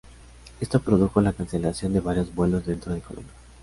Esto 0.59 0.79
produjo 0.79 1.21
la 1.21 1.31
cancelación 1.31 1.93
de 1.93 1.99
varios 1.99 2.33
vuelos 2.33 2.65
dentro 2.65 2.91
de 2.91 3.01
Colombia. 3.01 3.31